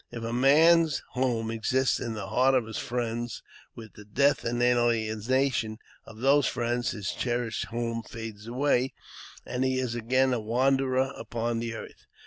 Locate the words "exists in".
1.51-2.15